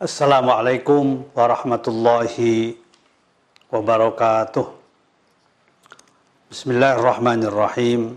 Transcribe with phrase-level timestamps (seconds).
[0.00, 2.72] Assalamualaikum warahmatullahi
[3.68, 4.64] wabarakatuh.
[6.48, 8.16] Bismillahirrahmanirrahim.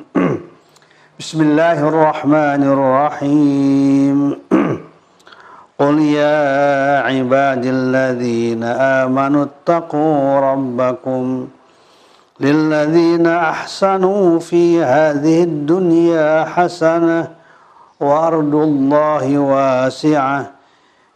[1.21, 4.17] بسم الله الرحمن الرحيم.
[5.81, 6.41] قل يا
[6.99, 11.47] عباد الذين آمنوا اتقوا ربكم
[12.39, 17.27] للذين أحسنوا في هذه الدنيا حسنة
[17.99, 20.51] وأرض الله واسعة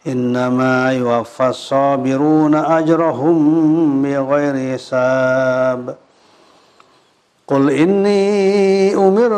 [0.06, 3.38] إنما يوفى الصابرون أجرهم
[4.02, 5.96] بغير حساب.
[7.48, 8.95] قل إني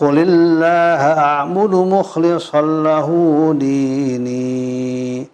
[0.00, 3.08] قل الله أعبد مخلصا له
[3.58, 5.26] ديني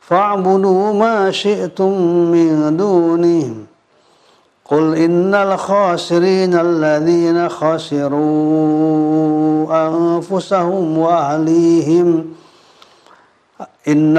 [0.00, 1.92] فاعبدوا ما شئتم
[2.30, 3.54] من دونه
[4.64, 8.16] قل إن الخاسرين الذين خسروا
[9.88, 12.24] أنفسهم وأهليهم
[13.88, 14.18] إن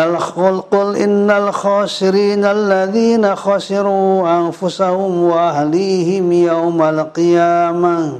[0.72, 8.20] قل إن الخاسرين الذين خسروا أنفسهم وأهليهم يوم القيامة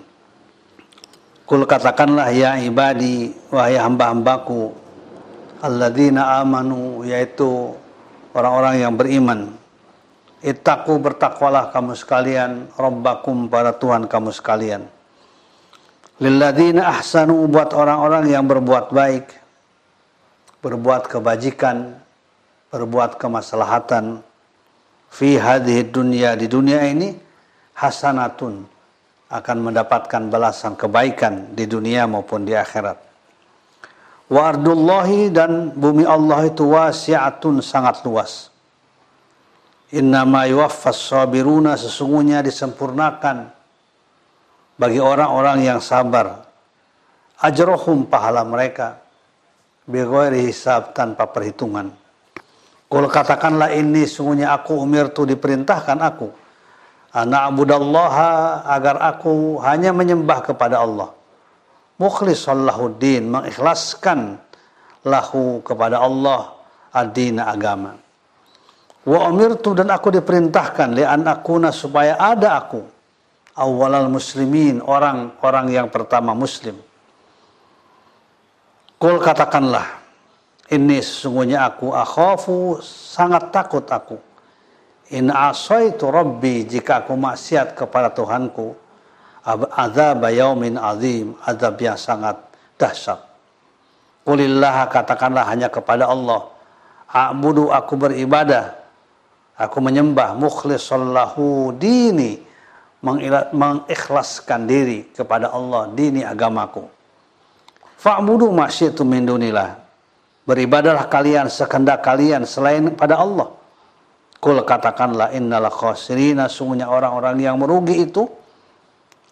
[1.51, 4.71] Kul katakanlah ya ibadi wahai hamba-hambaku
[5.59, 7.75] alladzina amanu yaitu
[8.31, 9.51] orang-orang yang beriman
[10.39, 14.87] Ittaqu bertakwalah kamu sekalian Rabbakum para Tuhan kamu sekalian.
[16.23, 19.27] Lilladzina ahsanu buat orang-orang yang berbuat baik
[20.63, 21.99] Berbuat kebajikan
[22.71, 24.23] Berbuat kemaslahatan
[25.11, 27.11] Fi hadhihi dunia Di dunia ini
[27.75, 28.80] Hasanatun
[29.31, 32.99] akan mendapatkan balasan kebaikan di dunia maupun di akhirat.
[34.27, 34.51] Wa
[35.31, 38.51] dan bumi Allah itu wasi'atun sangat luas.
[39.91, 43.51] Innama yuwaffas sabiruna sesungguhnya disempurnakan
[44.79, 46.47] bagi orang-orang yang sabar.
[47.43, 49.03] Ajrohum pahala mereka
[49.83, 51.91] bighairi hisab tanpa perhitungan.
[52.87, 56.40] Kul katakanlah ini sungguhnya aku umir tu diperintahkan aku.
[57.11, 61.11] Anak abudallaha agar aku hanya menyembah kepada Allah.
[61.99, 64.39] Mukhlisallahuddin mengikhlaskan
[65.03, 66.55] lahu kepada Allah
[66.95, 67.99] ad-dina agama.
[69.03, 72.79] Wa umirtu dan aku diperintahkan li'an akuna supaya ada aku
[73.59, 76.79] awalal muslimin orang-orang yang pertama muslim.
[79.01, 79.99] Kul katakanlah
[80.71, 84.15] ini sesungguhnya aku akhafu sangat takut aku.
[85.11, 88.75] In asaitu rabbi jika aku maksiat kepada Tuhanku
[89.75, 92.39] azab yaumin azim azab yang sangat
[92.79, 93.19] dahsyat.
[94.23, 96.47] Kulillah katakanlah hanya kepada Allah.
[97.11, 98.81] A'budu aku beribadah
[99.61, 102.41] Aku menyembah mukhlisallahu dini
[103.53, 106.81] mengikhlaskan diri kepada Allah dini agamaku.
[108.01, 109.77] Fa'budu masyitu min dunillah.
[110.49, 113.53] Beribadalah kalian sekendak kalian selain pada Allah.
[114.41, 118.25] Kul katakanlah innal khasirina sungguhnya orang-orang yang merugi itu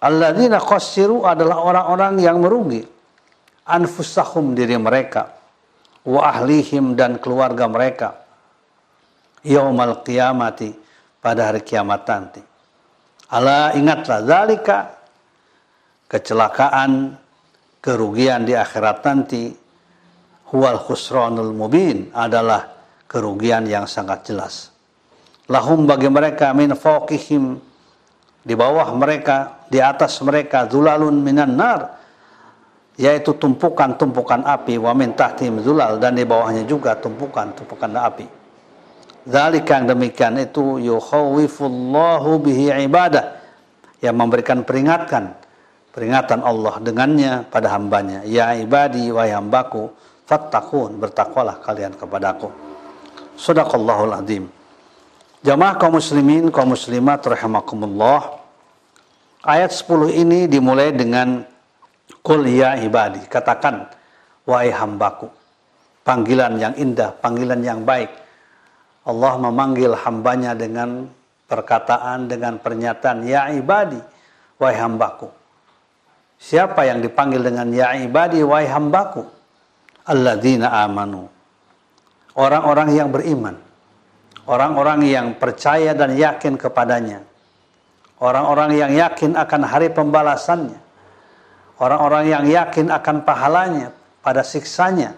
[0.06, 2.86] alladzina khasiru adalah orang-orang yang merugi
[3.66, 5.34] anfusahum diri mereka
[6.06, 8.22] wa ahlihim dan keluarga mereka
[9.42, 10.78] yaumal qiyamati
[11.18, 12.42] pada hari kiamat nanti.
[13.30, 14.78] Allah ingatlah zalika
[16.10, 17.14] kecelakaan
[17.82, 19.54] kerugian di akhirat nanti
[20.50, 22.66] huwal khusranul mubin adalah
[23.06, 24.79] kerugian yang sangat jelas.
[25.50, 27.58] Lahum bagi mereka min fawqihim.
[28.46, 31.98] Di bawah mereka, di atas mereka zulalun minan nar.
[33.02, 35.98] Yaitu tumpukan-tumpukan api wa min tahtim zulal.
[35.98, 38.28] Dan di bawahnya juga tumpukan-tumpukan api.
[39.26, 43.42] Zalika yang demikian itu yukhawifullahu bihi ibadah.
[44.06, 45.34] Yang memberikan peringatan.
[45.90, 48.22] Peringatan Allah dengannya pada hambanya.
[48.22, 49.90] Ya ibadi wa hambaku
[50.30, 52.54] fattakun bertakwalah kalian kepadaku.
[53.34, 54.59] Sadaqallahul azim
[55.46, 58.40] jamaah kaum muslimin kaum muslimat rahimakumullah
[59.44, 61.46] ayat 10 ini dimulai dengan
[62.26, 63.90] kul ya ibadi katakan
[64.44, 65.30] wahai hambaku
[66.04, 68.12] panggilan yang indah panggilan yang baik
[69.10, 71.10] Allah memanggil hambanya dengan
[71.50, 73.98] perkataan, dengan pernyataan, Ya ibadi,
[74.62, 75.34] wahai hambaku.
[76.40, 79.26] Siapa yang dipanggil dengan Ya ibadi, wahai hambaku?
[80.06, 81.26] Alladzina amanu.
[82.38, 83.58] Orang-orang yang beriman.
[84.50, 87.22] Orang-orang yang percaya dan yakin kepadanya.
[88.18, 90.82] Orang-orang yang yakin akan hari pembalasannya.
[91.78, 93.94] Orang-orang yang yakin akan pahalanya
[94.26, 95.14] pada siksanya.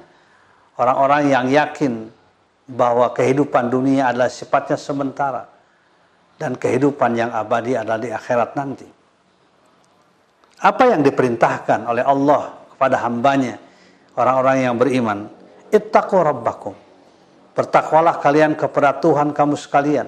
[0.75, 2.11] Orang-orang yang yakin
[2.67, 5.47] bahwa kehidupan dunia adalah sifatnya sementara
[6.35, 8.87] dan kehidupan yang abadi adalah di akhirat nanti.
[10.61, 13.55] Apa yang diperintahkan oleh Allah kepada hambanya,
[14.13, 15.25] orang-orang yang beriman,
[15.71, 16.90] ittaqu rabbakum.
[17.51, 20.07] Bertakwalah kalian kepada Tuhan kamu sekalian.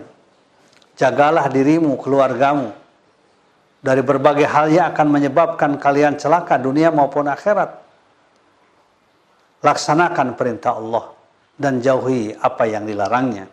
[0.95, 2.71] Jagalah dirimu, keluargamu
[3.83, 7.83] dari berbagai hal yang akan menyebabkan kalian celaka dunia maupun akhirat.
[9.59, 11.12] Laksanakan perintah Allah
[11.59, 13.51] dan jauhi apa yang dilarangnya.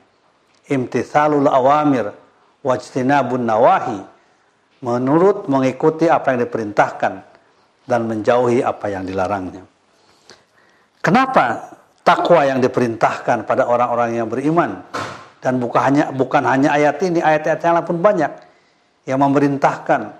[0.70, 2.14] Imtithalul awamir
[2.62, 3.99] wajtinabun nawahi
[4.87, 7.14] menurut mengikuti apa yang diperintahkan
[7.90, 9.66] dan menjauhi apa yang dilarangnya.
[11.02, 11.75] Kenapa
[12.11, 14.83] takwa yang diperintahkan pada orang-orang yang beriman
[15.38, 18.33] dan bukan hanya bukan hanya ayat ini, ayat-ayat yang lain pun banyak
[19.07, 20.11] yang memerintahkan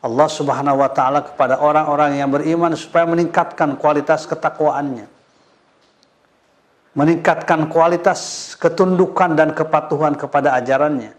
[0.00, 5.12] Allah Subhanahu wa taala kepada orang-orang yang beriman supaya meningkatkan kualitas ketakwaannya
[6.96, 11.12] meningkatkan kualitas ketundukan dan kepatuhan kepada ajarannya.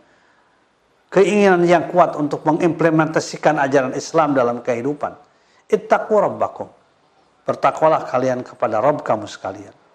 [1.14, 5.14] Keinginan yang kuat untuk mengimplementasikan ajaran Islam dalam kehidupan.
[5.70, 6.18] Ittaqu.
[7.48, 9.87] Bertakwalah kalian kepada Rabb kamu sekalian.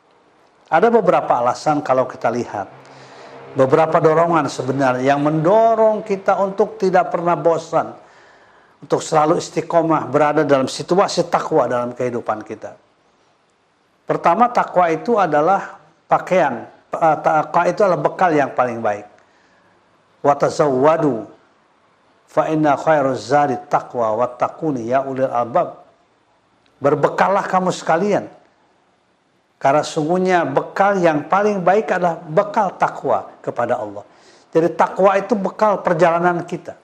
[0.72, 2.64] Ada beberapa alasan kalau kita lihat.
[3.52, 7.92] Beberapa dorongan sebenarnya yang mendorong kita untuk tidak pernah bosan.
[8.80, 12.72] Untuk selalu istiqomah berada dalam situasi takwa dalam kehidupan kita.
[14.08, 15.76] Pertama takwa itu adalah
[16.08, 16.64] pakaian.
[16.88, 19.06] Eh, takwa itu adalah bekal yang paling baik.
[20.24, 21.28] Wa tazawwadu
[22.24, 25.84] fa inna khairuz zadi taqwa wattaquni ya ulil albab.
[26.80, 28.26] Berbekallah kamu sekalian.
[29.62, 34.02] Karena sungguhnya bekal yang paling baik adalah bekal takwa kepada Allah.
[34.50, 36.74] Jadi takwa itu bekal perjalanan kita.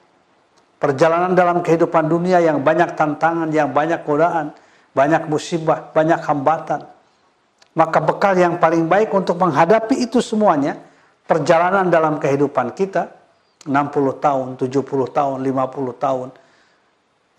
[0.78, 4.54] Perjalanan dalam kehidupan dunia yang banyak tantangan, yang banyak godaan,
[4.94, 6.86] banyak musibah, banyak hambatan
[7.78, 10.74] maka bekal yang paling baik untuk menghadapi itu semuanya,
[11.30, 13.06] perjalanan dalam kehidupan kita
[13.62, 13.70] 60
[14.18, 16.28] tahun, 70 tahun, 50 tahun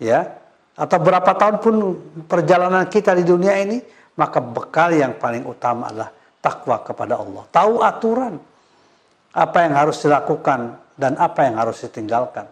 [0.00, 0.32] ya
[0.80, 1.74] atau berapa tahun pun
[2.24, 3.84] perjalanan kita di dunia ini
[4.18, 7.44] maka bekal yang paling utama adalah takwa kepada Allah.
[7.52, 8.34] Tahu aturan
[9.30, 12.48] apa yang harus dilakukan dan apa yang harus ditinggalkan.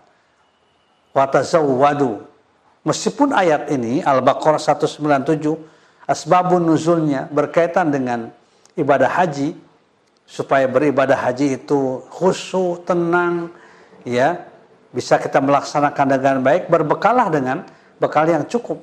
[1.12, 2.22] Watazawwadu.
[2.86, 8.32] Meskipun ayat ini Al-Baqarah 197 asbabun nuzulnya berkaitan dengan
[8.78, 9.52] ibadah haji
[10.24, 13.52] supaya beribadah haji itu khusyuk, tenang,
[14.08, 14.48] ya,
[14.92, 17.64] bisa kita melaksanakan dengan baik, berbekalah dengan
[18.00, 18.80] bekal yang cukup.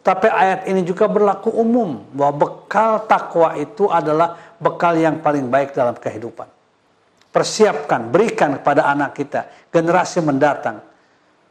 [0.00, 5.76] Tapi ayat ini juga berlaku umum bahwa bekal takwa itu adalah bekal yang paling baik
[5.76, 6.48] dalam kehidupan.
[7.30, 10.80] Persiapkan, berikan kepada anak kita, generasi mendatang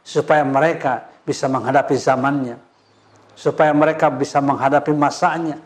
[0.02, 2.58] supaya mereka bisa menghadapi zamannya,
[3.38, 5.56] supaya mereka bisa menghadapi masanya,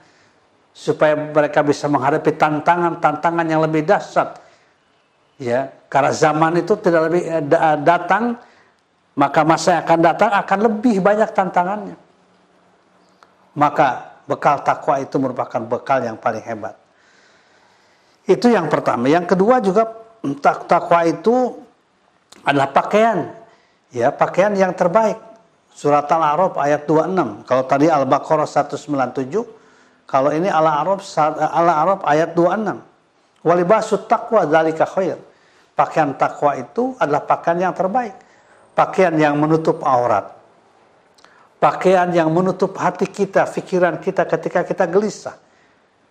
[0.76, 4.44] supaya mereka bisa menghadapi tantangan-tantangan yang lebih dahsyat.
[5.40, 7.42] Ya, karena zaman itu tidak lebih eh,
[7.80, 8.38] datang,
[9.16, 12.03] maka masa yang akan datang akan lebih banyak tantangannya.
[13.54, 16.74] Maka bekal takwa itu merupakan bekal yang paling hebat.
[18.26, 19.06] Itu yang pertama.
[19.06, 19.88] Yang kedua juga
[20.42, 21.60] takwa itu
[22.42, 23.30] adalah pakaian.
[23.94, 25.16] Ya, pakaian yang terbaik.
[25.74, 27.46] Surat Al-A'raf ayat 26.
[27.46, 29.42] Kalau tadi Al-Baqarah 197,
[30.06, 31.02] kalau ini Al-A'raf
[31.34, 32.78] Al-A'raf ayat 26.
[33.44, 35.18] Walibasut taqwa dzalika khair.
[35.74, 38.14] Pakaian takwa itu adalah pakaian yang terbaik.
[38.72, 40.30] Pakaian yang menutup aurat.
[41.64, 45.40] Pakaian yang menutup hati kita, pikiran kita ketika kita gelisah.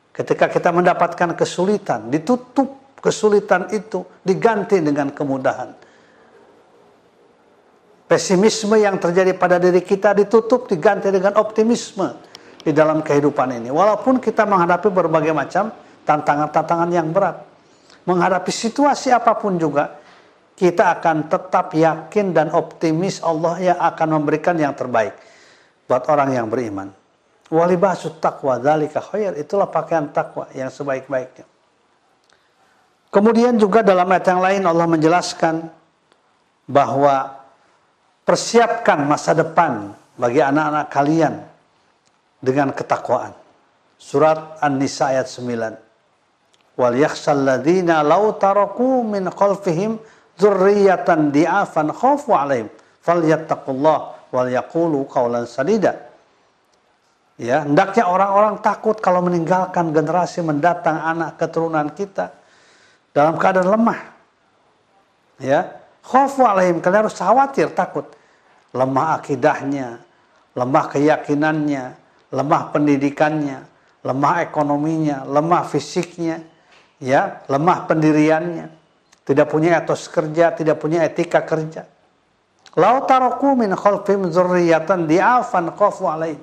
[0.09, 5.77] Ketika kita mendapatkan kesulitan, ditutup kesulitan itu, diganti dengan kemudahan
[8.09, 12.13] Pesimisme yang terjadi pada diri kita ditutup diganti dengan optimisme
[12.61, 13.69] di dalam kehidupan ini.
[13.73, 15.73] Walaupun kita menghadapi berbagai macam
[16.05, 17.41] tantangan-tantangan yang berat.
[18.05, 19.97] Menghadapi situasi apa pun juga,
[20.53, 25.32] kita akan tetap yakin dan optimis Allah yang akan memberikan yang terbaik
[25.85, 26.89] buat orang yang beriman.
[27.53, 29.37] Walibasut taqwa dzalika khair.
[29.37, 31.45] Itulah pakaian takwa yang sebaik-baiknya.
[33.13, 35.69] Kemudian juga dalam ayat yang lain Allah menjelaskan
[36.65, 37.43] bahwa
[38.23, 41.43] Persiapkan masa depan bagi anak-anak kalian
[42.39, 43.35] dengan ketakwaan.
[43.99, 46.79] Surat An-Nisa ayat 9.
[46.79, 49.99] Wal yakhshal ladzina law taraku min khalfihim
[50.39, 52.71] dzurriyyatan di'afan khafu 'alaihim
[53.03, 56.09] falyattaqullah wal yaqulu qawlan sadida.
[57.37, 62.33] Ya, hendaknya orang-orang takut kalau meninggalkan generasi mendatang anak keturunan kita
[63.13, 64.01] dalam keadaan lemah.
[65.41, 68.05] Ya, Khofu alaihim, kalian harus khawatir, takut.
[68.73, 70.01] Lemah akidahnya,
[70.53, 71.83] lemah keyakinannya,
[72.33, 73.65] lemah pendidikannya,
[74.03, 76.43] lemah ekonominya, lemah fisiknya,
[77.01, 78.67] ya, lemah pendiriannya,
[79.23, 81.87] tidak punya etos kerja, tidak punya etika kerja.
[82.73, 86.41] Lau taroku min khalfim zurriyatan di'afan khofu alaihim.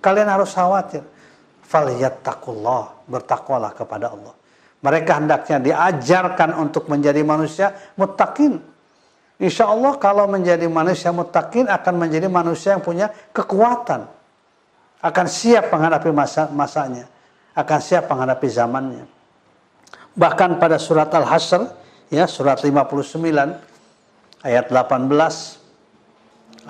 [0.00, 1.04] Kalian harus khawatir.
[1.64, 4.34] Falyattaqullah, bertakwalah kepada Allah.
[4.80, 8.58] Mereka hendaknya diajarkan untuk menjadi manusia mutakin,
[9.40, 14.04] Insya Allah kalau menjadi manusia mutakin akan menjadi manusia yang punya kekuatan.
[15.00, 17.08] Akan siap menghadapi masa masanya.
[17.56, 19.08] Akan siap menghadapi zamannya.
[20.12, 21.72] Bahkan pada surat Al-Hasr,
[22.12, 23.16] ya surat 59,
[24.44, 25.08] ayat 18,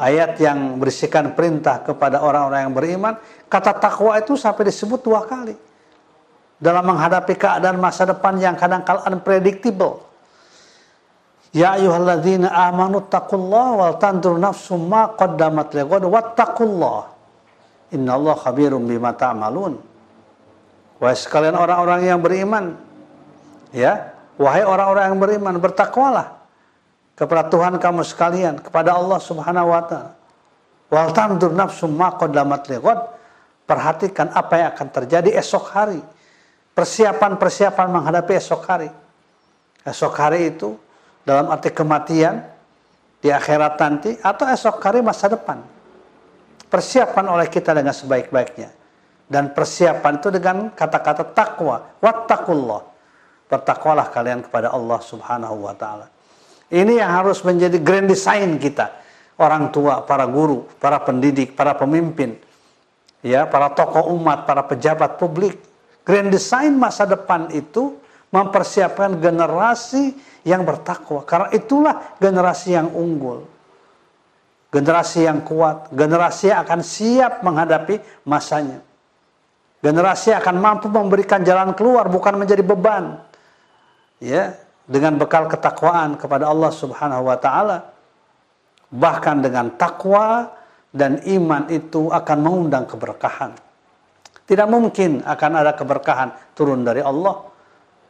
[0.00, 3.14] ayat yang berisikan perintah kepada orang-orang yang beriman,
[3.52, 5.52] kata takwa itu sampai disebut dua kali.
[6.60, 10.10] Dalam menghadapi keadaan masa depan yang kadang-kala unpredictable
[11.50, 17.10] Ya ayyuhalladzina amanu taqullaha wal tandur nafsum ma qaddamat lighad wattaqullaha.
[17.90, 19.74] Innallaha khabirum bima ta'malun.
[21.02, 22.78] Wahai sekalian orang-orang yang beriman,
[23.74, 26.39] ya, wahai orang-orang yang beriman, bertakwalah
[27.20, 30.16] kepada Tuhan kamu sekalian, kepada Allah Subhanahu wa taala.
[30.88, 32.64] Wal tandur nafsum ma qaddamat.
[33.68, 36.00] Perhatikan apa yang akan terjadi esok hari.
[36.72, 38.88] Persiapan-persiapan menghadapi esok hari.
[39.84, 40.80] Esok hari itu
[41.20, 42.40] dalam arti kematian
[43.20, 45.60] di akhirat nanti atau esok hari masa depan.
[46.72, 48.72] Persiapan oleh kita dengan sebaik-baiknya.
[49.30, 51.84] Dan persiapan itu dengan kata-kata takwa.
[52.00, 52.82] Wattakullah.
[53.46, 56.19] Bertakwalah kalian kepada Allah subhanahu wa ta'ala.
[56.70, 58.94] Ini yang harus menjadi grand design kita.
[59.34, 62.38] Orang tua, para guru, para pendidik, para pemimpin.
[63.26, 65.58] ya Para tokoh umat, para pejabat publik.
[66.06, 67.98] Grand design masa depan itu
[68.30, 70.14] mempersiapkan generasi
[70.46, 71.26] yang bertakwa.
[71.26, 73.44] Karena itulah generasi yang unggul.
[74.70, 78.78] Generasi yang kuat, generasi yang akan siap menghadapi masanya.
[79.82, 83.18] Generasi akan mampu memberikan jalan keluar bukan menjadi beban.
[84.22, 84.54] Ya,
[84.90, 87.94] dengan bekal ketakwaan kepada Allah Subhanahu wa taala.
[88.90, 90.50] Bahkan dengan takwa
[90.90, 93.54] dan iman itu akan mengundang keberkahan.
[94.50, 97.46] Tidak mungkin akan ada keberkahan turun dari Allah.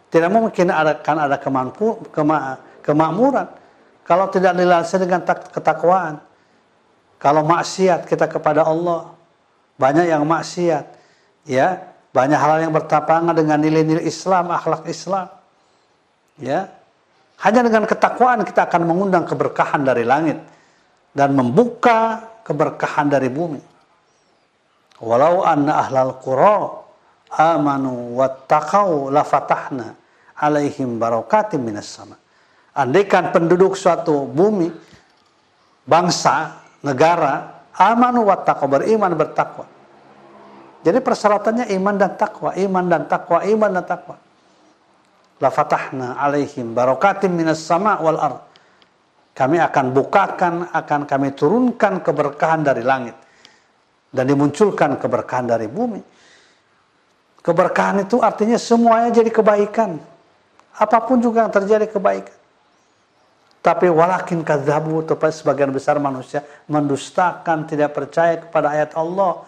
[0.08, 3.60] Tidak mungkin akan ada kemampu, kema, kemakmuran
[4.08, 6.18] kalau tidak dilansir dengan ketakwaan.
[7.20, 9.12] Kalau maksiat kita kepada Allah,
[9.76, 10.84] banyak yang maksiat,
[11.44, 11.78] ya,
[12.10, 15.28] banyak hal yang bertapangan dengan nilai-nilai Islam, akhlak Islam.
[16.40, 16.72] Ya.
[17.40, 20.40] Hanya dengan ketakwaan kita akan mengundang keberkahan dari langit
[21.16, 23.60] dan membuka keberkahan dari bumi.
[25.00, 26.84] Walau anna ahlal qura
[27.32, 29.96] amanu wattaqau lafatahna
[30.36, 32.20] alaihim barakatim minas sama.
[32.76, 34.68] Andaikan penduduk suatu bumi,
[35.88, 39.64] bangsa, negara, amanu wattaqau beriman bertakwa.
[40.80, 44.16] Jadi persyaratannya iman dan takwa, iman dan takwa, iman dan takwa.
[45.40, 48.40] Lafatahna alaihim barakatim minas sama wal ard.
[49.32, 53.16] Kami akan bukakan, akan kami turunkan keberkahan dari langit
[54.12, 56.02] dan dimunculkan keberkahan dari bumi.
[57.40, 59.96] Keberkahan itu artinya semuanya jadi kebaikan.
[60.76, 62.36] Apa pun juga yang terjadi kebaikan.
[63.60, 69.44] Tapi walakin kadzabu tepat sebagian besar manusia mendustakan, tidak percaya kepada ayat Allah,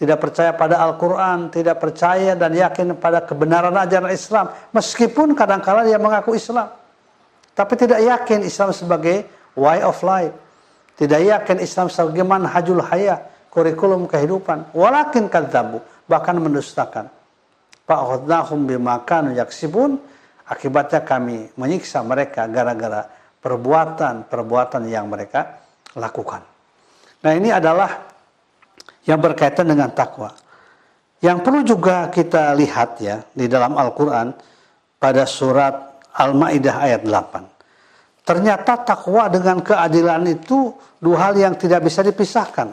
[0.00, 4.48] tidak percaya pada Al-Quran, tidak percaya dan yakin pada kebenaran ajaran Islam.
[4.72, 6.72] Meskipun kadang-kala dia mengaku Islam.
[7.52, 9.28] Tapi tidak yakin Islam sebagai
[9.60, 10.32] way of life.
[10.96, 13.20] Tidak yakin Islam sebagai manhajul hayah
[13.52, 14.72] kurikulum kehidupan.
[14.72, 17.12] Walakin kadzabu, bahkan mendustakan.
[17.84, 20.00] Fa'akhadnahum bima kanu yaksibun,
[20.48, 23.04] akibatnya kami menyiksa mereka gara-gara
[23.44, 25.60] perbuatan-perbuatan yang mereka
[25.92, 26.40] lakukan.
[27.20, 28.09] Nah, ini adalah
[29.04, 30.32] yang berkaitan dengan takwa.
[31.20, 34.32] Yang perlu juga kita lihat ya di dalam Al-Qur'an
[34.96, 38.24] pada surat Al-Maidah ayat 8.
[38.24, 42.72] Ternyata takwa dengan keadilan itu dua hal yang tidak bisa dipisahkan.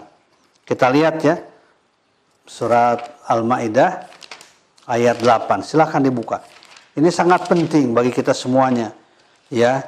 [0.63, 1.36] Kita lihat ya.
[2.48, 4.08] Surat Al-Maidah
[4.88, 5.68] ayat 8.
[5.68, 6.40] Silahkan dibuka.
[6.96, 8.96] Ini sangat penting bagi kita semuanya.
[9.52, 9.84] Ya.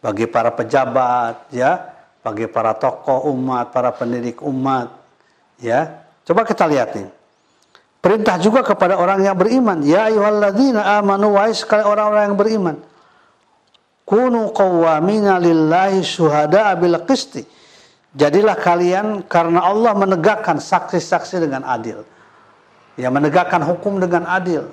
[0.00, 1.92] Bagi para pejabat, ya,
[2.24, 4.99] bagi para tokoh umat, para pendidik umat,
[5.60, 6.02] ya.
[6.26, 7.08] Coba kita lihat nih.
[8.00, 9.84] Perintah juga kepada orang yang beriman.
[9.84, 12.76] Ya ayyuhalladzina amanu wa sekali orang-orang yang beriman.
[14.08, 17.46] Kunu qawwamina lillahi syuhada'a bil qisti
[18.10, 22.02] Jadilah kalian karena Allah menegakkan saksi-saksi dengan adil.
[22.98, 24.66] Ya menegakkan hukum dengan adil.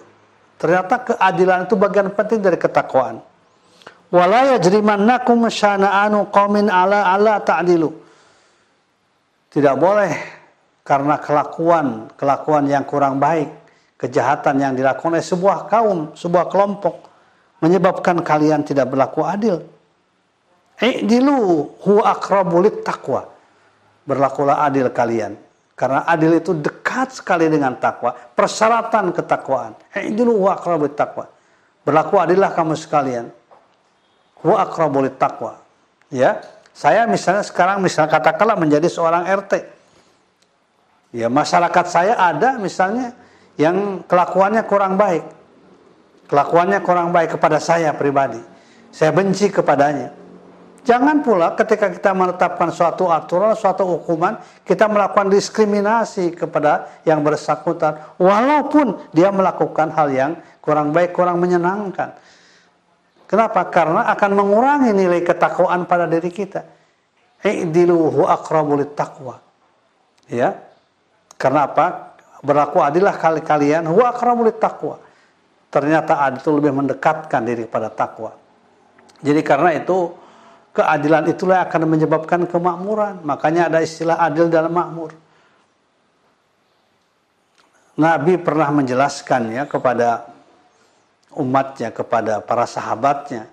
[0.58, 3.22] Ternyata keadilan itu bagian penting dari ketakwaan.
[4.10, 7.94] Wala yajrimannakum syana'anu qaumin ala ala ta'dilu.
[9.54, 10.37] Tidak boleh
[10.88, 13.52] karena kelakuan kelakuan yang kurang baik,
[14.00, 16.96] kejahatan yang dilakukan oleh sebuah kaum, sebuah kelompok
[17.60, 19.60] menyebabkan kalian tidak berlaku adil
[20.78, 23.26] I'dilu huwa aqrabu taqwa.
[24.06, 25.34] Berlakulah adil kalian.
[25.78, 28.14] Karena adil itu dekat sekali dengan takwa.
[28.14, 29.74] Persyaratan ketakwaan.
[29.94, 31.26] I'dilu huwa aqrabu taqwa.
[31.82, 33.30] Berlaku adillah kamu sekalian.
[34.46, 35.58] Huwa aqrabu taqwa.
[36.14, 36.46] Ya.
[36.78, 39.77] Saya misalnya sekarang misalnya katakanlah menjadi seorang RT.
[41.16, 43.16] Ya, masyarakat saya ada misalnya
[43.56, 45.24] yang kelakuannya kurang baik.
[46.28, 48.44] Kelakuannya kurang baik kepada saya pribadi.
[48.92, 50.12] Saya benci kepadanya
[50.88, 58.16] Jangan pula ketika kita menetapkan suatu aturan, suatu hukuman, kita melakukan diskriminasi kepada yang bersangkutan,
[58.16, 60.32] walaupun dia melakukan hal yang
[60.64, 62.16] kurang baik, kurang menyenangkan.
[63.28, 63.68] Kenapa?
[63.68, 66.64] Karena akan mengurangi nilai ketakwaan pada diri kita.
[67.44, 69.44] I'diluhu aqrabu taqwa.
[70.32, 70.67] Ya.
[71.38, 72.18] Karena apa?
[72.42, 74.98] Berlaku adilah kali kalian huwa aqrabu taqwa.
[75.70, 78.34] Ternyata adil itu lebih mendekatkan diri pada takwa.
[79.22, 80.14] Jadi karena itu
[80.74, 83.22] keadilan itulah akan menyebabkan kemakmuran.
[83.26, 85.12] Makanya ada istilah adil dalam makmur.
[87.98, 90.30] Nabi pernah menjelaskan ya kepada
[91.34, 93.50] umatnya, kepada para sahabatnya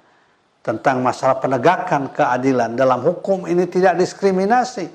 [0.60, 4.88] tentang masalah penegakan keadilan dalam hukum ini tidak diskriminasi.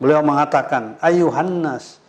[0.00, 2.01] Beliau mengatakan, ayuhannas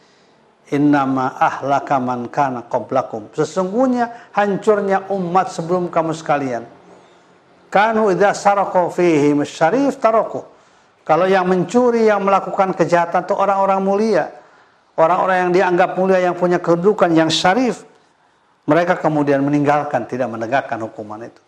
[0.72, 3.28] innama ahlaka man kana qablakum.
[3.36, 6.64] Sesungguhnya hancurnya umat sebelum kamu sekalian
[7.74, 10.46] Kanu idza saraqu fihi syarif taraku.
[11.02, 14.26] Kalau yang mencuri, yang melakukan kejahatan itu orang-orang mulia.
[14.94, 17.82] Orang-orang yang dianggap mulia, yang punya kedudukan yang syarif.
[18.70, 21.42] Mereka kemudian meninggalkan, tidak menegakkan hukuman itu.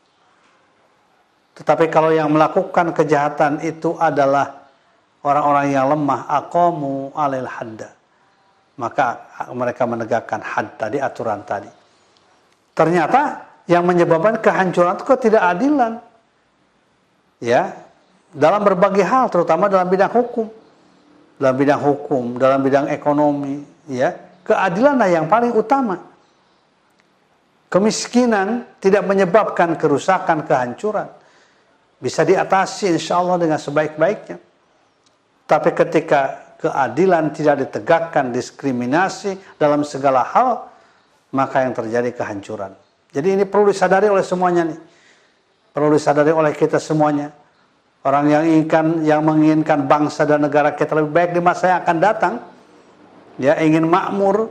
[1.62, 4.66] Tetapi kalau yang melakukan kejahatan itu adalah
[5.24, 7.95] orang-orang yang lemah, aqamu alil hadda.
[8.76, 11.72] Maka mereka menegakkan had tadi, aturan tadi.
[12.76, 15.94] Ternyata yang menyebabkan kehancuran itu ketidakadilan.
[17.40, 17.72] Ya,
[18.36, 20.48] dalam berbagai hal, terutama dalam bidang hukum,
[21.40, 24.12] dalam bidang hukum, dalam bidang ekonomi, ya,
[24.44, 26.00] keadilanlah yang paling utama.
[27.72, 31.12] Kemiskinan tidak menyebabkan kerusakan, kehancuran.
[32.00, 34.38] Bisa diatasi insya Allah dengan sebaik-baiknya.
[35.44, 40.66] Tapi ketika keadilan tidak ditegakkan, diskriminasi dalam segala hal,
[41.30, 42.74] maka yang terjadi kehancuran.
[43.14, 44.80] Jadi ini perlu disadari oleh semuanya nih.
[45.72, 47.30] Perlu disadari oleh kita semuanya.
[48.06, 51.98] Orang yang inginkan yang menginginkan bangsa dan negara kita lebih baik di masa yang akan
[51.98, 52.34] datang,
[53.42, 54.46] ya ingin makmur,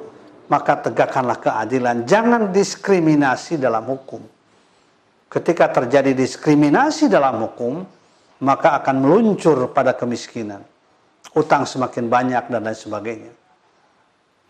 [0.51, 2.03] maka tegakkanlah keadilan.
[2.03, 4.23] Jangan diskriminasi dalam hukum.
[5.31, 7.83] Ketika terjadi diskriminasi dalam hukum,
[8.43, 10.74] maka akan meluncur pada kemiskinan.
[11.35, 13.33] Utang semakin banyak dan lain sebagainya.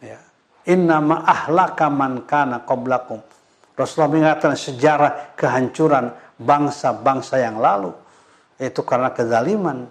[0.04, 0.20] Ya.
[0.68, 3.20] Inna ahlaka man kana qablakum.
[3.74, 7.90] Rasulullah mengatakan sejarah kehancuran bangsa-bangsa yang lalu
[8.60, 9.90] itu karena kezaliman,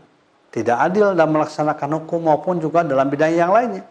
[0.53, 3.83] tidak adil dalam melaksanakan hukum maupun juga dalam bidang yang lainnya.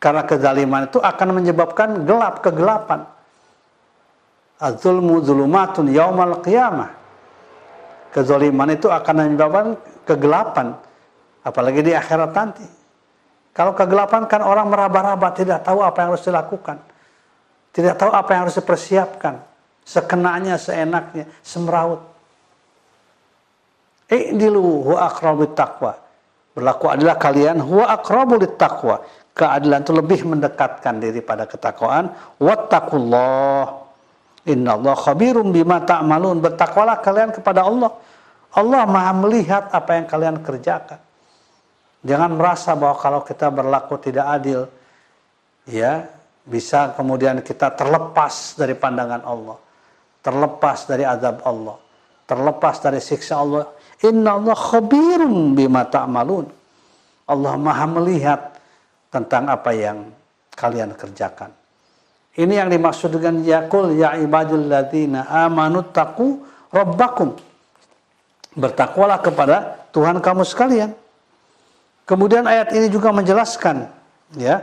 [0.00, 3.04] Karena kezaliman itu akan menyebabkan gelap kegelapan.
[4.56, 6.96] Az-zulmu zulumatun yaumal qiyamah.
[8.08, 9.66] Kezaliman itu akan menyebabkan
[10.08, 10.85] kegelapan
[11.46, 12.66] apalagi di akhirat nanti.
[13.54, 16.76] Kalau kegelapan kan orang meraba-raba tidak tahu apa yang harus dilakukan.
[17.72, 19.34] Tidak tahu apa yang harus dipersiapkan.
[19.86, 22.02] Sekenanya, seenaknya, semeraut.
[24.10, 25.94] I'dilu huwa aqrabu taqwa.
[26.52, 29.00] Berlaku adalah kalian huwa aqrabu taqwa.
[29.36, 32.12] Keadilan itu lebih mendekatkan diri pada ketakwaan.
[32.40, 33.64] Wattaqullah.
[34.48, 36.44] Inna Allah khabirum bima ta'malun.
[36.44, 37.92] Bertakwalah kalian kepada Allah.
[38.56, 41.05] Allah maha melihat apa yang kalian kerjakan.
[42.04, 44.68] Jangan merasa bahwa kalau kita berlaku tidak adil,
[45.68, 46.06] ya
[46.44, 49.58] bisa kemudian kita terlepas dari pandangan Allah,
[50.20, 51.76] terlepas dari azab Allah,
[52.28, 56.44] terlepas dari siksa Allah Inna Allah khabirum bima ta'malun.
[57.26, 58.60] Allah maha melihat
[59.08, 60.12] tentang apa yang
[60.52, 61.48] kalian kerjakan.
[62.36, 67.32] Ini yang dimaksud dengan yakul ya ibadul ladina amanu taku rabbakum.
[68.52, 70.92] Bertakwalah kepada Tuhan kamu sekalian.
[72.06, 73.90] Kemudian ayat ini juga menjelaskan
[74.38, 74.62] ya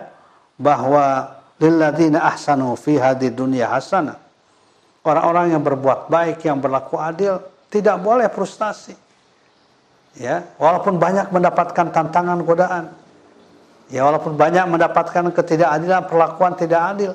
[0.56, 4.16] bahwa lilladzina ahsanu fi hadid dunya hasanah.
[5.04, 8.96] Orang-orang yang berbuat baik, yang berlaku adil, tidak boleh frustasi.
[10.16, 12.96] Ya walaupun banyak mendapatkan tantangan godaan.
[13.92, 17.12] Ya walaupun banyak mendapatkan ketidakadilan perlakuan tidak adil.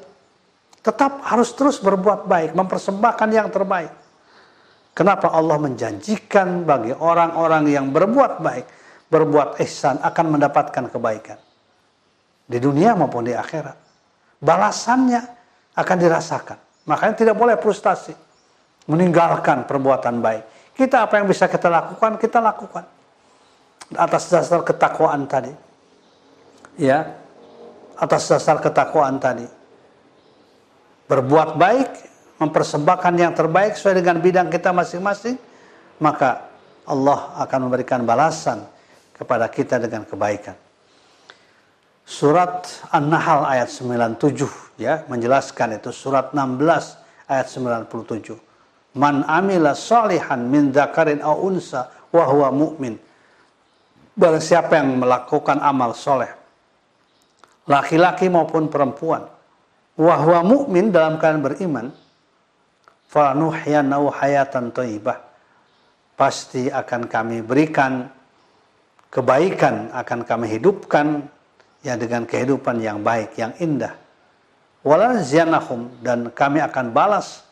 [0.84, 3.96] Tetap harus terus berbuat baik mempersembahkan yang terbaik.
[4.92, 8.77] Kenapa Allah menjanjikan bagi orang-orang yang berbuat baik
[9.08, 11.38] berbuat ihsan akan mendapatkan kebaikan
[12.48, 13.76] di dunia maupun di akhirat
[14.40, 15.22] balasannya
[15.76, 18.12] akan dirasakan makanya tidak boleh frustasi
[18.88, 20.44] meninggalkan perbuatan baik
[20.78, 22.86] kita apa yang bisa kita lakukan, kita lakukan.
[23.98, 25.50] Atas dasar ketakwaan tadi.
[26.78, 27.18] Ya.
[27.98, 29.42] Atas dasar ketakwaan tadi.
[31.10, 31.90] Berbuat baik,
[32.38, 35.34] mempersembahkan yang terbaik sesuai dengan bidang kita masing-masing,
[35.98, 36.46] maka
[36.86, 38.62] Allah akan memberikan balasan
[39.18, 40.54] kepada kita dengan kebaikan.
[42.08, 45.92] Surat An-Nahl ayat 97 ya menjelaskan itu.
[45.92, 52.96] Surat 16 ayat 97 man amila salihan min dzakarin aw unsa wa huwa mu'min.
[54.18, 56.32] Barang siapa yang melakukan amal soleh
[57.68, 59.28] laki-laki maupun perempuan
[60.00, 61.86] wa huwa mu'min dalam keadaan beriman
[63.12, 65.28] fanuhyanahu hayatan thayyibah.
[66.18, 68.10] Pasti akan kami berikan
[69.08, 71.24] kebaikan akan kami hidupkan
[71.80, 73.96] ya dengan kehidupan yang baik yang indah
[74.86, 77.44] walanzianahum dan kami akan balas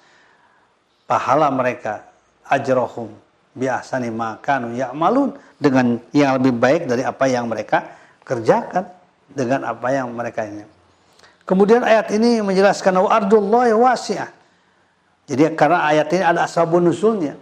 [1.09, 2.07] pahala mereka
[2.47, 3.11] ajrohum
[3.57, 8.85] biasani makanu ya'malun dengan yang lebih baik dari apa yang mereka kerjakan
[9.33, 10.67] dengan apa yang mereka ini.
[11.47, 14.31] Kemudian ayat ini menjelaskan wa ardullahi wasi'ah.
[15.27, 17.39] Jadi karena ayat ini ada asbabun nuzulnya.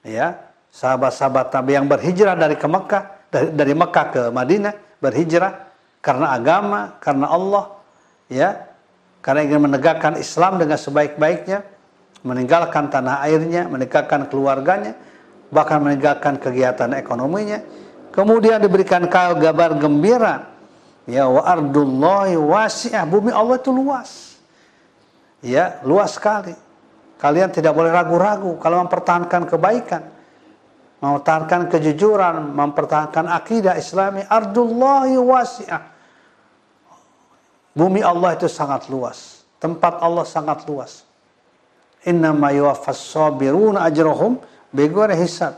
[0.00, 0.40] Ya,
[0.72, 5.70] sahabat-sahabat Nabi yang berhijrah dari ke Mekah, dari, dari Mekah ke Madinah, berhijrah
[6.02, 7.64] karena agama, karena Allah,
[8.26, 8.70] ya,
[9.24, 11.64] karena ingin menegakkan Islam dengan sebaik-baiknya,
[12.26, 14.92] meninggalkan tanah airnya, meninggalkan keluarganya,
[15.48, 17.60] bahkan meninggalkan kegiatan ekonominya.
[18.10, 20.50] Kemudian diberikan kabar gembira.
[21.06, 23.06] Ya wa ardullahi wasi'ah.
[23.06, 24.36] Bumi Allah itu luas.
[25.40, 26.52] Ya, luas sekali.
[27.16, 30.02] Kalian tidak boleh ragu-ragu kalau mempertahankan kebaikan,
[31.00, 34.20] mempertahankan kejujuran, mempertahankan akidah Islami.
[34.28, 35.82] Ardullahi wasi'ah.
[37.72, 39.44] Bumi Allah itu sangat luas.
[39.56, 41.08] Tempat Allah sangat luas.
[42.04, 44.40] Innama yuwaffas sabiruna ajrahum
[44.72, 45.56] bighairi hisab.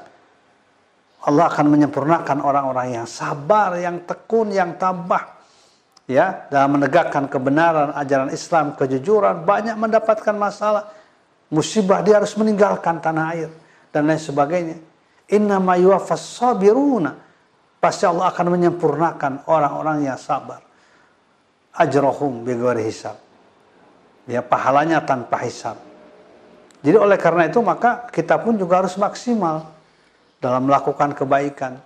[1.22, 5.38] Allah akan menyempurnakan orang-orang yang sabar, yang tekun, yang tabah
[6.10, 10.90] ya dalam menegakkan kebenaran ajaran Islam, kejujuran, banyak mendapatkan masalah,
[11.46, 13.50] musibah dia harus meninggalkan tanah air
[13.94, 14.91] dan lain sebagainya.
[15.32, 17.16] Inna yuwaffas sabiruna.
[17.82, 20.62] Pasti Allah akan menyempurnakan orang-orang yang sabar.
[21.74, 23.16] Ajrohum bighairi hisab.
[24.28, 25.80] Ya pahalanya tanpa hisab.
[26.84, 29.72] Jadi oleh karena itu maka kita pun juga harus maksimal
[30.38, 31.80] dalam melakukan kebaikan.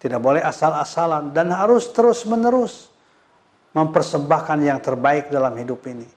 [0.00, 2.90] Tidak boleh asal-asalan dan harus terus-menerus
[3.76, 6.08] mempersembahkan yang terbaik dalam hidup ini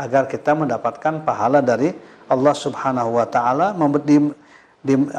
[0.00, 1.92] agar kita mendapatkan pahala dari
[2.26, 3.76] Allah Subhanahu wa taala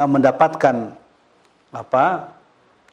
[0.02, 1.03] mendapatkan
[1.74, 2.30] apa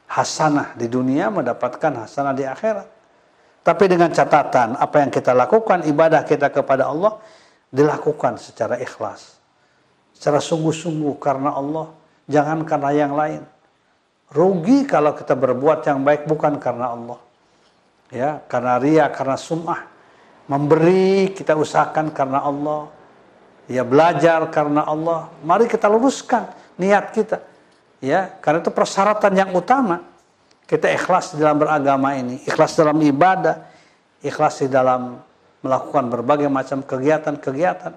[0.09, 2.87] hasanah di dunia mendapatkan hasanah di akhirat.
[3.61, 7.21] Tapi dengan catatan apa yang kita lakukan ibadah kita kepada Allah
[7.69, 9.37] dilakukan secara ikhlas.
[10.17, 11.93] Secara sungguh-sungguh karena Allah
[12.25, 13.45] jangan karena yang lain.
[14.31, 17.19] Rugi kalau kita berbuat yang baik bukan karena Allah.
[18.11, 19.87] Ya, karena ria, karena sum'ah.
[20.47, 22.91] Memberi kita usahakan karena Allah.
[23.67, 25.31] Ya, belajar karena Allah.
[25.43, 26.47] Mari kita luruskan
[26.79, 27.50] niat kita.
[28.01, 30.01] Ya, karena itu persyaratan yang utama.
[30.65, 33.69] Kita ikhlas dalam beragama ini, ikhlas dalam ibadah,
[34.25, 35.21] ikhlas di dalam
[35.61, 37.93] melakukan berbagai macam kegiatan-kegiatan.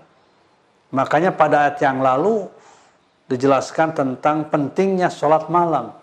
[0.93, 2.45] Makanya pada ayat yang lalu
[3.27, 5.97] dijelaskan tentang pentingnya sholat malam.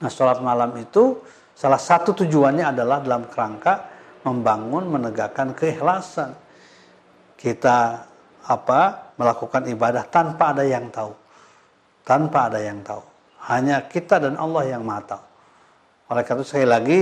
[0.00, 1.16] Nah, sholat malam itu
[1.56, 3.88] salah satu tujuannya adalah dalam kerangka
[4.24, 6.36] membangun, menegakkan keikhlasan.
[7.40, 8.04] Kita
[8.44, 11.12] apa melakukan ibadah tanpa ada yang tahu,
[12.04, 13.02] tanpa ada yang tahu.
[13.50, 15.24] Hanya kita dan Allah yang maha tahu.
[16.10, 17.00] Oleh karena itu sekali lagi,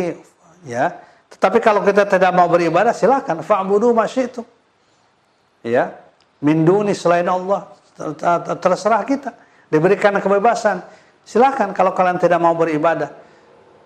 [0.68, 0.92] ya.
[1.28, 3.40] Tetapi kalau kita tidak mau beribadah, silakan.
[3.40, 4.42] Fa'budu itu,
[5.66, 5.90] Ya,
[6.38, 7.66] min duni selain Allah
[8.62, 9.34] terserah kita
[9.66, 10.78] diberikan kebebasan
[11.26, 13.10] silahkan kalau kalian tidak mau beribadah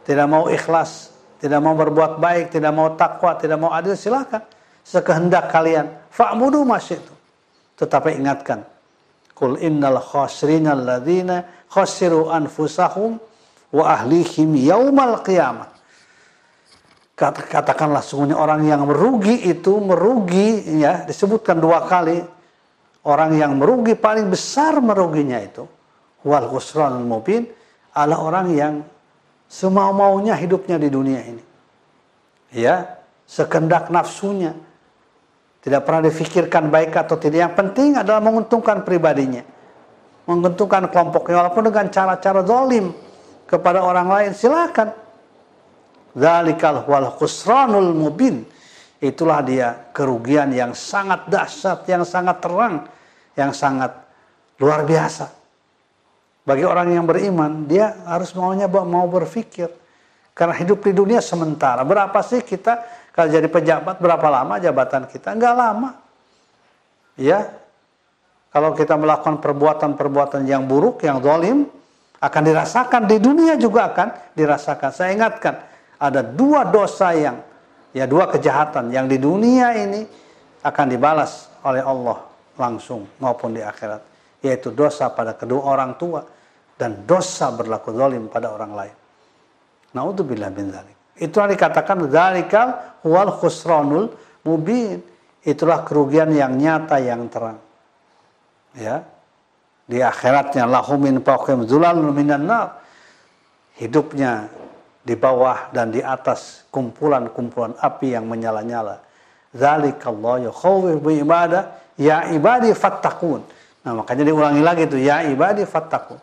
[0.04, 4.44] tidak mau ikhlas tidak mau berbuat baik tidak mau takwa tidak mau adil silahkan
[4.84, 7.12] sekehendak kalian fa'budu itu
[7.80, 8.62] tetapi ingatkan
[9.42, 13.18] kul innal khasrina alladzina khasiru anfusahum
[13.74, 15.74] wa ahlihim yaumal qiyamah
[17.18, 22.22] katakanlah sungguhnya orang yang merugi itu merugi ya disebutkan dua kali
[23.02, 25.66] orang yang merugi paling besar meruginya itu
[26.22, 27.50] wal khusranul mubin
[27.92, 28.74] adalah orang yang
[29.52, 31.44] semau-maunya hidupnya di dunia ini.
[32.56, 34.56] Ya, sekendak nafsunya.
[35.62, 37.38] Tidak pernah difikirkan baik atau tidak.
[37.46, 39.46] Yang penting adalah menguntungkan pribadinya.
[40.26, 42.90] Menguntungkan kelompoknya walaupun dengan cara-cara zalim
[43.46, 44.90] kepada orang lain silakan.
[46.12, 48.42] Zalikal wal khusranul mubin
[48.98, 52.84] itulah dia kerugian yang sangat dahsyat, yang sangat terang,
[53.38, 53.94] yang sangat
[54.58, 55.30] luar biasa.
[56.42, 59.70] Bagi orang yang beriman, dia harus maunya mau berpikir.
[60.34, 61.86] Karena hidup di dunia sementara.
[61.86, 65.36] Berapa sih kita kalau jadi pejabat, berapa lama jabatan kita?
[65.36, 65.90] Enggak lama.
[67.20, 67.52] Ya,
[68.48, 71.68] kalau kita melakukan perbuatan-perbuatan yang buruk, yang zalim,
[72.22, 74.90] akan dirasakan di dunia juga akan dirasakan.
[74.96, 75.60] Saya ingatkan,
[76.00, 77.36] ada dua dosa yang
[77.92, 80.02] ya dua kejahatan yang di dunia ini
[80.64, 82.24] akan dibalas oleh Allah
[82.56, 84.00] langsung maupun di akhirat
[84.42, 86.24] yaitu dosa pada kedua orang tua
[86.74, 88.96] dan dosa berlaku zalim pada orang lain.
[89.94, 90.72] Naudzubillah bin
[91.16, 91.28] dzalik.
[91.28, 92.68] Itulah dikatakan dzalikal
[93.04, 94.12] wal khusranul
[94.44, 95.02] mubin.
[95.42, 97.58] Itulah kerugian yang nyata yang terang.
[98.78, 99.02] Ya.
[99.86, 102.78] Di akhiratnya lahumin fawqihim zulalun minan nar.
[103.76, 104.46] Hidupnya
[105.02, 109.02] di bawah dan di atas kumpulan-kumpulan api yang menyala-nyala.
[109.52, 113.42] Zalikallahu yakhawif bi ibadah ya ibadi fattakun.
[113.82, 116.22] Nah, makanya diulangi lagi itu ya ibadi fattakun.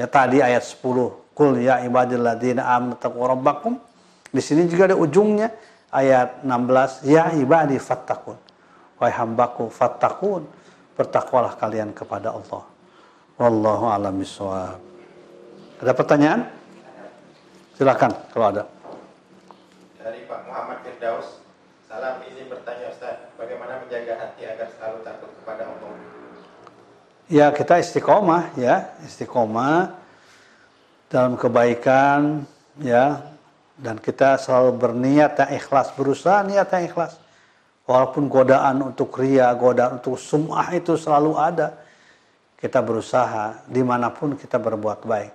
[0.00, 2.96] Ya tadi ayat 10, kul ya ibadilladzina amanu
[3.28, 3.76] rabbakum.
[4.28, 5.48] Di sini juga ada ujungnya
[5.88, 8.36] ayat 16, ya ibadi fattakun.
[9.00, 10.44] Wahai hambaku fattakun,
[10.98, 12.62] bertakwalah kalian kepada Allah.
[13.38, 14.18] Wallahu a'lam.
[15.78, 16.50] Ada pertanyaan?
[17.78, 18.66] Silakan kalau ada.
[20.02, 21.38] Dari Pak Muhammad Firdaus,
[21.86, 25.94] salam izin bertanya Ustaz, bagaimana menjaga hati agar selalu takut kepada Allah?
[27.30, 29.94] Ya kita istiqomah ya, istiqomah
[31.06, 32.42] dalam kebaikan
[32.82, 33.22] ya
[33.78, 37.16] dan kita selalu berniat yang ikhlas, berusaha niat yang ikhlas.
[37.88, 41.72] Walaupun godaan untuk ria, godaan untuk sum'ah itu selalu ada.
[42.58, 45.32] Kita berusaha di mana pun kita berbuat baik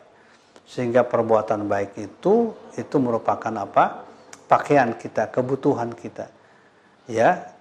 [0.64, 4.08] sehingga perbuatan baik itu itu merupakan apa
[4.48, 6.32] pakaian kita kebutuhan kita
[7.04, 7.52] ya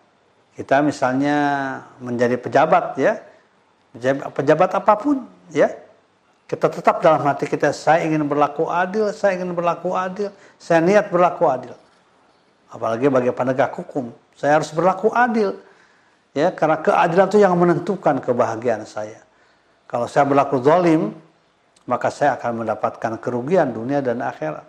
[0.54, 1.36] kita misalnya
[1.98, 3.18] menjadi pejabat ya
[4.32, 5.68] pejabat apa pun, ya.
[6.46, 10.28] Kita tetap dalam hati kita, saya ingin berlaku adil, saya ingin berlaku adil,
[10.61, 11.74] saya niat berlaku adil.
[12.68, 15.57] Apalagi bagi penegak hukum, saya harus berlaku adil.
[16.33, 19.20] Ya, karena keadilan itu yang menentukan kebahagiaan saya.
[19.88, 21.12] Kalau saya berlaku zalim,
[21.85, 24.64] maka saya akan mendapatkan kerugian dunia dan akhirat.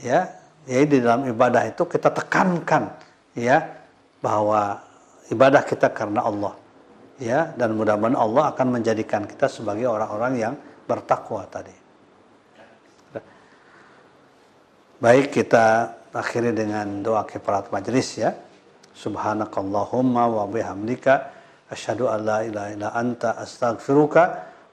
[0.00, 0.28] Ya,
[0.68, 2.92] jadi di dalam ibadah itu kita tekankan
[3.34, 3.66] ya
[4.22, 4.78] bahwa
[5.32, 6.61] ibadah kita karena Allah
[7.20, 10.54] ya dan mudah-mudahan Allah akan menjadikan kita sebagai orang-orang yang
[10.86, 11.74] bertakwa tadi.
[15.02, 18.30] Baik kita akhiri dengan doa kifarat majelis ya.
[18.92, 21.32] Subhanakallahumma wa bihamdika
[21.72, 24.22] asyhadu an la ilaha illa anta astaghfiruka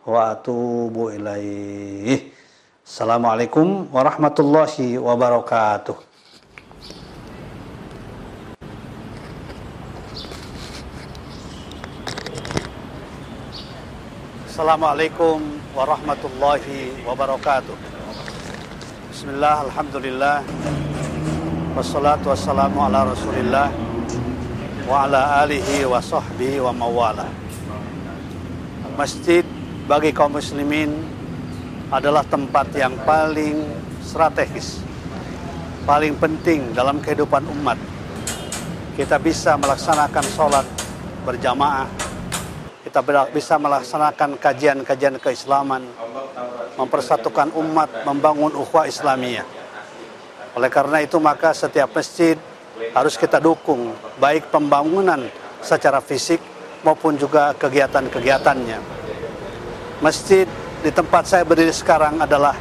[0.06, 2.30] wa atubu ilaih.
[2.86, 6.09] Assalamualaikum warahmatullahi wabarakatuh.
[14.60, 15.40] Assalamualaikum
[15.72, 17.80] warahmatullahi wabarakatuh.
[19.08, 20.44] Bismillah, alhamdulillah.
[21.80, 23.72] Wassalatu wassalamu ala rasulillah
[24.84, 27.32] wa ala alihi wa sahbihi wa mawala.
[29.00, 29.48] Masjid
[29.88, 30.92] bagi kaum muslimin
[31.88, 33.64] adalah tempat yang paling
[34.04, 34.84] strategis,
[35.88, 37.80] paling penting dalam kehidupan umat.
[39.00, 40.68] Kita bisa melaksanakan sholat
[41.24, 41.88] berjamaah,
[43.00, 45.88] kita bisa melaksanakan kajian-kajian keislaman,
[46.76, 49.48] mempersatukan umat, membangun ukhuwah Islamiyah.
[50.60, 52.36] Oleh karena itu maka setiap masjid
[52.92, 55.24] harus kita dukung, baik pembangunan
[55.64, 56.44] secara fisik
[56.84, 58.80] maupun juga kegiatan-kegiatannya.
[60.04, 60.48] Masjid
[60.84, 62.56] di tempat saya berdiri sekarang adalah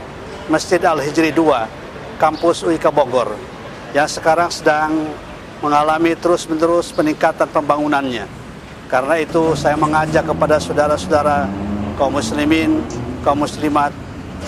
[0.47, 3.35] Masjid Al-Hijri 2, kampus UIK Bogor,
[3.91, 5.11] yang sekarang sedang
[5.59, 8.38] mengalami terus-menerus peningkatan pembangunannya.
[8.89, 11.45] Karena itu saya mengajak kepada saudara-saudara
[12.01, 12.81] kaum muslimin,
[13.21, 13.93] kaum muslimat,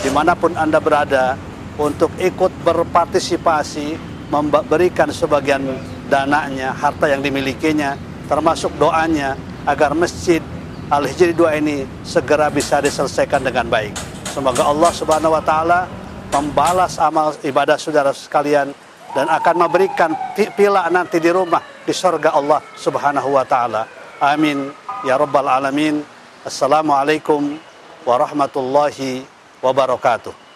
[0.00, 1.36] di mana pun Anda berada,
[1.76, 4.00] untuk ikut berpartisipasi,
[4.32, 5.60] memberikan sebagian
[6.08, 8.00] dananya, harta yang dimilikinya,
[8.32, 9.36] termasuk doanya,
[9.68, 10.40] agar masjid
[10.88, 13.92] Al-Hijri 2 ini segera bisa diselesaikan dengan baik.
[14.32, 15.84] Semoga Allah Subhanahu wa taala
[16.32, 18.72] membalas amal ibadah saudara sekalian
[19.12, 23.99] dan akan memberikan pila nanti di rumah di surga Allah Subhanahu wa taala.
[24.20, 24.68] Amin
[25.00, 26.04] ya rabbal alamin.
[26.44, 27.56] Assalamualaikum
[28.04, 29.24] warahmatullahi
[29.64, 30.49] wabarakatuh.